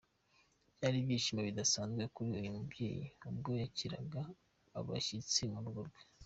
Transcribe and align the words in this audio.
Byari 0.75 0.97
ibyishimo 0.99 1.41
bidasanzwe 1.47 2.03
kuri 2.13 2.29
uyu 2.39 2.49
mubyeyi 2.55 3.03
ubwo 3.29 3.49
yakiraga 3.61 4.21
abashyitsi 4.79 5.41
murugo 5.53 5.81
rwe. 5.89 6.01